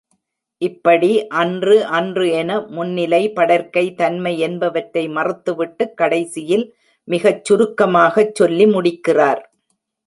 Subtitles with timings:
[0.61, 1.09] இப்படி
[1.33, 6.65] அன்று, அன்று என, முன்னிலை, படர்க்கை, தன்மை என்பவற்றை மறுத்துவிட்டுக் கடைசியில்
[7.07, 9.43] மிகச் சுருக்கமாகச் சொல்லி முடிக்கிறார்.